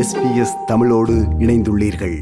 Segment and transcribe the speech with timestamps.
[0.00, 2.20] SBS தமிழோடு இணைந்துள்ளீர்கள்.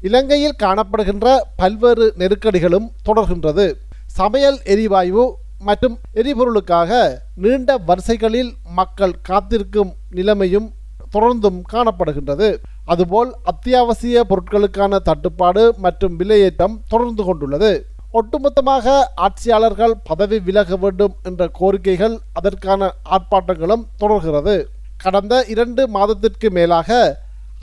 [0.00, 3.72] இலங்கையில் காணப்படுகின்ற பல்வேறு நெருக்கடிகளும் தொடர்கின்றது.
[4.06, 10.70] சமையல் எரிவாயு மற்றும் எரிபொருளுக்காக நீண்ட வரிசைகளில் மக்கள் காத்திருக்கும் நிலைமையும்
[11.12, 12.56] தொடர்ந்தும் காணப்படுகின்றது.
[12.84, 17.86] அதுபோல் அத்தியாவசிய பொருட்களுக்கான தட்டுப்பாடு மற்றும் விலையேற்றம் தொடர்ந்து கொண்டுள்ளது.
[18.12, 24.68] ஒட்டுமொத்தமாக ஆட்சியாளர்கள் பதவி விலக வேண்டும் என்ற கோரிக்கைகள் அதற்கான ஆர்ப்பாட்டங்களும் தொடர்கிறது.
[25.02, 26.88] கடந்த இரண்டு மாதத்திற்கு மேலாக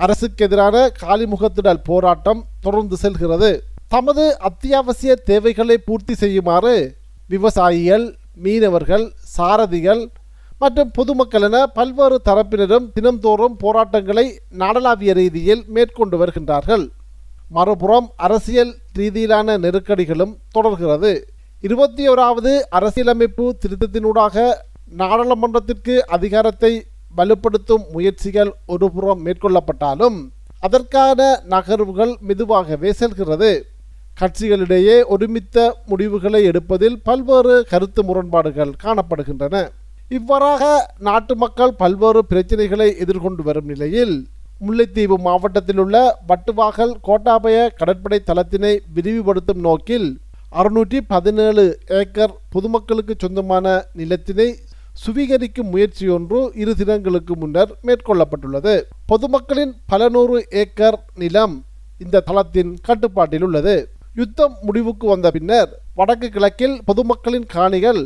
[0.04, 3.50] அரசுக்கு எதிரான காலிமுகத்திடல் போராட்டம் தொடர்ந்து செல்கிறது.
[3.94, 6.74] தமது அத்தியாவசிய தேவைகளை பூர்த்தி செய்யுமாறு
[7.34, 8.06] விவசாயிகள்
[8.44, 9.06] மீனவர்கள்
[9.38, 10.02] சாரதிகள்
[10.62, 14.26] மற்றும் பொதுமக்கள் என பல்வேறு தரப்பினரும் தினம்தோறும் போராட்டங்களை
[14.62, 16.86] நாடளாவிய ரீதியில் மேற்கொண்டு வருகின்றார்கள்.
[17.58, 21.12] மறுபுறம் அரசியல் ரீதியிலான நெருக்கடிகளும் தொடர்கிறது.
[21.68, 24.46] இருபத்தி ஓராவது அரசியலமைப்பு திருத்தத்தினூடாக
[24.98, 26.74] நாடாளுமன்றத்திற்கு அதிகாரத்தை
[27.16, 30.18] வலுப்படுத்தும் முயற்சிகள் ஒருபுறம் மேற்கொள்ளப்பட்டாலும்
[30.60, 31.20] அதற்கான
[31.54, 33.52] நகர்வுகள் மெதுவாகவே செல்கிறது.
[34.22, 39.56] கட்சிகளிடையே ஒருமித்த முடிவுகளை எடுப்பதில் பல்வேறு கருத்து முரண்பாடுகள் காணப்படுகின்றன.
[40.10, 40.64] இவ்வாறாக
[41.00, 44.16] நாட்டு மக்கள் பல்வேறு பிரச்சனைகளை எதிர்கொண்டு வரும் நிலையில்
[44.62, 45.96] முல்லைத்தீவு மாவட்டத்தில் உள்ள
[46.28, 50.08] வட்டுவாகல் கோட்டாபய கடற்படை தளத்தினை விரிவுபடுத்தும் நோக்கில்
[50.52, 51.64] அறுநூற்றி பதினேழு
[52.00, 54.48] ஏக்கர் பொதுமக்களுக்கு சொந்தமான நிலத்தினை
[55.04, 58.74] சுவீகரிக்கும் முயற்சி ஒன்று இரு தினங்களுக்கு முன்னர் மேற்கொள்ளப்பட்டுள்ளது.
[59.12, 61.56] பொதுமக்களின் பல நூறு ஏக்கர் நிலம்
[62.04, 63.76] இந்த தளத்தின் கட்டுப்பாட்டில் உள்ளது.
[64.20, 68.02] யுத்தம் முடிவுக்கு வந்த பின்னர் வடக்கு கிழக்கில் பொதுமக்களின் காணிகள்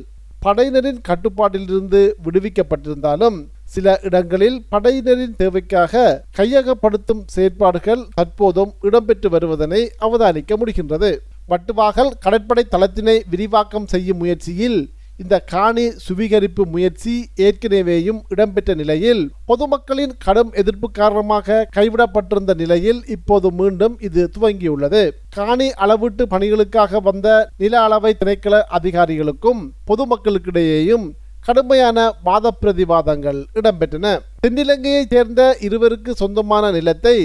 [0.46, 3.38] படையினரின் கட்டுப்பாட்டிலிருந்து விடுவிக்கப்பட்டிருந்தாலும்
[3.74, 6.04] சில இடங்களில் படையினரின் தேவைக்காக
[6.38, 11.12] கையகப்படுத்தும் செயற்பாடுகள் தற்போதும் இடம்பெற்று வருவதனை அவதானிக்க முடிகின்றது.
[11.52, 14.80] வட்டுவாகல் கடற்படை தளத்தினை விரிவாக்கம் செய்யும் முயற்சியில்
[15.22, 17.14] இந்த காணி சுவீகரிப்பு முயற்சி
[17.48, 25.02] ஏற்கனவேயும் இடம்பெற்ற நிலையில் பொதுமக்களின் கடும் எதிர்ப்பு காரணமாக கைவிடப்பட்டிருந்த நிலையில் இப்போது மீண்டும் இது துவங்கியுள்ளது.
[25.38, 27.28] காணி அளவீட்டு பணிகளுக்காக வந்த
[27.64, 31.06] நில அளவை திணைக்கள அதிகாரிகளுக்கும் பொதுமக்களுக்கிடையேயும்
[31.48, 34.08] கடுமையான வாத பிரதிவாதங்கள் இடம்பெற்றன.
[34.44, 37.18] தென்னிலங்கையைச் சேர்ந்த இருவருக்கு சொந்தமான நிலத்தை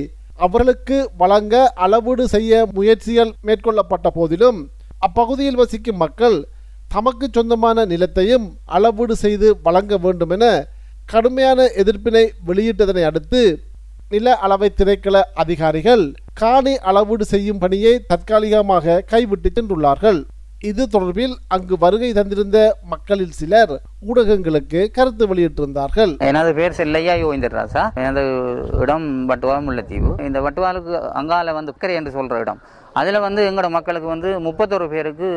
[0.46, 1.54] அவர்களுக்கு வழங்க
[1.84, 4.58] அளவீடு செய்ய முயற்சிகள் மேற்கொள்ளப்பட்ட போதிலும்
[5.06, 6.36] அப்பகுதியில் வசிக்கும் மக்கள்
[6.94, 10.44] தமக்கு சொந்தமான நிலத்தையும் அளவீடு செய்து வழங்க வேண்டும் என
[11.12, 13.42] கடுமையான எதிர்ப்பினை வெளியிட்டதனை அடுத்து
[14.10, 16.04] நில அளவை திணைக்கள அதிகாரிகள்
[16.40, 20.20] காணி அளவீடு செய்யும் பணியை தற்காலிகமாக கைவிட்டு சென்றுள்ளார்கள்.
[20.62, 22.58] இது தொடர்பில் அங்கு வருகை தந்திருந்த
[22.92, 23.74] மக்களில் சிலர்
[24.10, 26.12] ஊடகங்களுக்கு கருத்து வெளியிட்டிருந்தார்கள்.
[26.28, 28.22] எனது பேர் செல்லையா யோகிந்தராசா எனது
[28.84, 32.60] இடம் வட்டுவால் முல்லைத்தீவு இந்த வட்டுவாலுக்கு அங்கால வந்து உக்கரை என்று சொல்கிற இடம்.
[33.00, 35.28] அதில் வந்து எங்களோட மக்களுக்கு வந்து முப்பத்தொரு பேருக்கு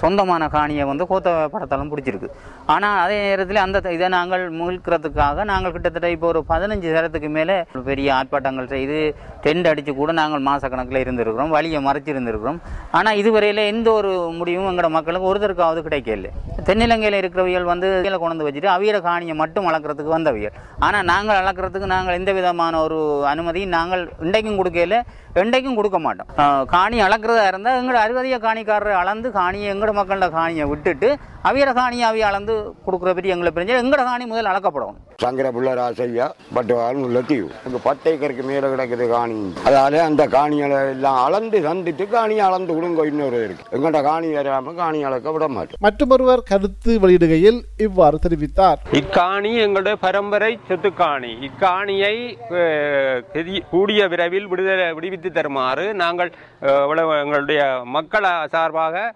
[0.00, 2.28] சொந்தமான காணியை வந்து கோத்த படத்தாலும் பிடிச்சிருக்கு.
[2.74, 7.56] ஆனால் அதே நேரத்தில் அந்த இதை நாங்கள் மீட்கிறதுக்காக நாங்கள் கிட்டத்தட்ட இப்போ ஒரு பதினஞ்சு நேரத்துக்கு மேலே
[7.88, 8.98] பெரிய ஆர்ப்பாட்டங்கள் செய்து
[9.46, 12.60] டென்ட் அடித்து கூட நாங்கள் மாதக்கணக்கில் இருந்திருக்கிறோம் வழியை மறைச்சிருந்திருக்கிறோம்.
[12.98, 16.30] ஆனால் இதுவரையில் எந்த ஒரு முடிவும் எங்களோட மக்களுக்கு ஒருத்தருக்காவது கிடைக்கல
[16.68, 20.56] தென்னிலங்கையில் இருக்கிறவியல் வந்து கீழே கொண்டு வந்து வச்சுட்டு அவியல காணியை மட்டும் வளர்க்குறதுக்கு வந்தவியல்
[20.86, 22.98] ஆனால் நாங்கள் வளர்க்குறதுக்கு நாங்கள் எந்த விதமான ஒரு
[23.32, 24.98] அனுமதியும் நாங்கள் இன்றைக்கும் கொடுக்கல
[25.40, 26.28] இன்றைக்கும் கொடுக்க மாட்டோம்.
[26.74, 31.08] காணி அளக்கிறதா இருந்தால் எங்களோட அறுபதிய காணிக்காரர் அளந்து காணியை எங்களோட மக்களோட காணியை விட்டுட்டு
[31.48, 32.54] அவியல காணியை அவிய அளந்து
[32.86, 36.24] கொடுக்குற பற்றி எங்களை பிரிஞ்சு எங்களோட காணி முதல் அளக்கப்படணும் சங்கர பிள்ளை ராசையா
[36.56, 39.36] பட் அருண் தீவு அங்கே பத்து ஏக்கருக்கு மேலே கிடக்குது காணி.
[39.68, 43.64] அதால அந்த காணிகளை எல்லாம் அளந்து தந்துட்டு காணியை அளந்து கொடுங்க இன்னொரு இருக்கு.
[43.70, 45.76] எங்கள்கிட்ட காணி வராமல் காணி அளக்க விட மாட்டோம்.
[45.78, 48.76] மற்றொருவர் கருத்து வெளியிடுகையில் இவ்வாறு தெரிவித்தார்.
[48.92, 51.38] இக்காணி எங்களுடைய பரம்பரை சொத்துக்காணி.
[51.40, 59.14] இக்காணியை அஹ், பெரிய- கூடிய விரைவில் விடுதலை விடுவித்து தருமாறு நாங்கள் எங்களுடைய மக்கள் சார்பாக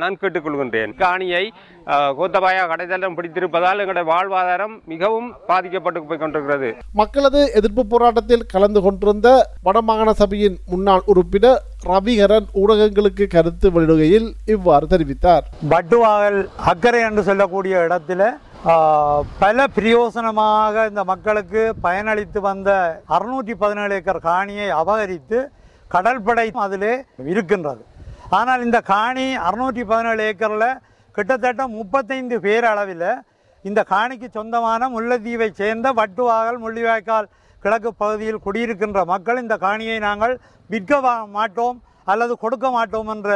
[0.00, 0.92] நான் கேட்டுக்கொள்கின்றேன்.
[1.02, 1.44] காணியை
[2.18, 6.68] கோத்தபாயா கடைத்தளம் பிடித்திருப்பதால் எங்களுடைய வாழ்வாதாரம் மிகவும் பாதிக்கப்பட்டு போய் கொண்டிருக்கிறது.
[7.00, 9.28] மக்களது எதிர்ப்பு போராட்டத்தில் கலந்து கொண்டிருந்த
[9.68, 11.60] வடமாகாண சபையின் முன்னாள் உறுப்பினர்
[11.90, 15.44] ரவிகரன் ஊடகங்களுக்கு கருத்து வெளியிடுகையில் இவ்வாறு தெரிவித்தார்.
[15.74, 16.40] பட்டுவாகல்
[16.72, 18.30] அக்கறை என்று சொல்லக்கூடிய இடத்துல
[19.42, 22.70] பல பிரயோசனமாக இந்த மக்களுக்கு பயனளித்து வந்த
[23.16, 25.38] அறுநூற்றி பதினேழு ஏக்கர் காணியை அபகரித்து
[25.94, 26.92] கடற்படை அதிலே
[27.32, 27.82] இருக்கின்றது.
[28.38, 30.68] ஆனால் இந்த காணி அறுநூற்றி பதினேழு ஏக்கரில்
[31.14, 33.08] கிட்டத்தட்ட முப்பத்தைந்து பேர் அளவில்
[33.64, 37.30] இந்த காணிக்கு சொந்தமான முல்லைத்தீவை சேர்ந்த வட்டுவாகல் முள்ளிவாய்க்கால்
[37.62, 40.34] கிழக்கு பகுதியில் குடியிருக்கின்ற மக்கள் இந்த காணியை நாங்கள்
[40.70, 41.00] விற்க
[41.38, 43.32] மாட்டோம் அல்லது கொடுக்க மாட்டோம் என்ற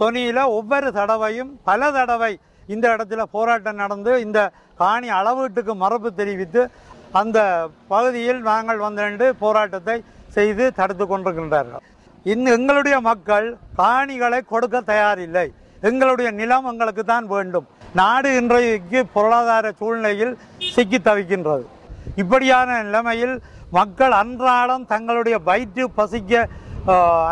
[0.00, 2.32] தொனியில் ஒவ்வொரு தடவையும் பல தடவை
[2.68, 4.38] இந்த இடத்துல போராட்டம் நடந்து இந்த
[4.82, 6.62] காணி அளவீட்டுக்கு மறுப்பு தெரிவித்து
[7.20, 7.38] அந்த
[7.92, 9.96] பகுதியில் நாங்கள் வந்து போராட்டத்தை
[10.36, 11.84] செய்து தடுத்து கொண்டிருக்கின்றார்கள்.
[12.32, 13.46] இந்த எங்களுடைய மக்கள்
[13.80, 15.46] காணிகளை கொடுக்க தயாரில்லை.
[15.88, 17.66] எங்களுடைய நிலம் எங்களுக்கு தான் வேண்டும்.
[18.00, 20.32] நாடு இன்றைக்கு பொருளாதார சூழ்நிலையில்
[20.74, 21.64] சிக்கி தவிக்கின்றது.
[22.22, 23.34] இப்படியான நிலைமையில்
[23.78, 26.32] மக்கள் அன்றாடம் தங்களுடைய வயிற்று பசிக்க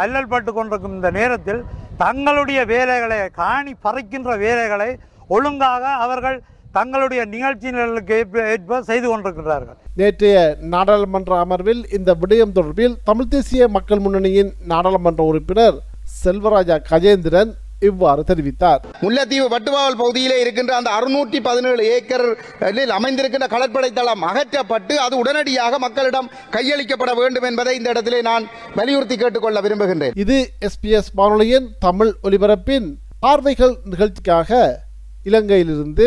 [0.02, 1.62] அல்லல் அல்லல்பட்டு கொண்டிருக்கும் இந்த நேரத்தில்
[2.02, 4.90] தங்களுடைய வேலைகளை காணி பறிக்கின்ற வேலைகளை
[5.36, 6.38] ஒழுங்காக அவர்கள்
[6.76, 9.78] தங்களுடைய நிகழ்ச்சி நிரலுக்கு ஏற்ப ஏற்ப செய்து கொண்டிருக்கிறார்கள்.
[10.00, 10.36] நேற்றைய
[10.74, 15.76] நாடாளுமன்ற அமர்வில் இந்த விடயம் தொடர்பில் தமிழ் தேசிய மக்கள் முன்னணியின் நாடாளுமன்ற உறுப்பினர்
[16.22, 17.52] செல்வராஜா கஜேந்திரன்
[17.88, 18.82] இவ்வாறு தெரிவித்தார்.
[19.02, 22.26] முல்லைத்தீவு வட்டுவாவல் பகுதியிலே இருக்கின்ற அந்த அறுநூற்றி பதினேழு ஏக்கர்
[22.98, 28.44] அமைந்திருக்கின்ற கடற்படை தளம் அகற்றப்பட்டு அது உடனடியாக மக்களிடம் கையளிக்கப்பட வேண்டும் என்பதை இந்த இடத்திலே நான்
[28.78, 30.16] வலியுறுத்தி கேட்டுக்கொள்ள விரும்புகின்றேன்.
[30.24, 30.38] இது
[30.68, 32.88] எஸ்பிஎஸ் வானொலியின் தமிழ் ஒலிபரப்பின்
[33.26, 34.62] பார்வைகள் நிகழ்ச்சிக்காக
[35.30, 36.06] இலங்கையிலிருந்து